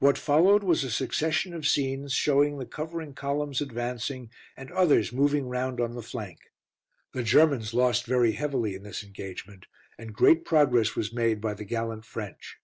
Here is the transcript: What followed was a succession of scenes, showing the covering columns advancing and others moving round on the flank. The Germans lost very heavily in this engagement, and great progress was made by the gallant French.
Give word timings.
What 0.00 0.18
followed 0.18 0.62
was 0.62 0.84
a 0.84 0.90
succession 0.90 1.54
of 1.54 1.66
scenes, 1.66 2.12
showing 2.12 2.58
the 2.58 2.66
covering 2.66 3.14
columns 3.14 3.62
advancing 3.62 4.28
and 4.54 4.70
others 4.70 5.14
moving 5.14 5.48
round 5.48 5.80
on 5.80 5.94
the 5.94 6.02
flank. 6.02 6.40
The 7.12 7.22
Germans 7.22 7.72
lost 7.72 8.04
very 8.04 8.32
heavily 8.32 8.74
in 8.74 8.82
this 8.82 9.02
engagement, 9.02 9.64
and 9.96 10.12
great 10.12 10.44
progress 10.44 10.94
was 10.94 11.10
made 11.14 11.40
by 11.40 11.54
the 11.54 11.64
gallant 11.64 12.04
French. 12.04 12.58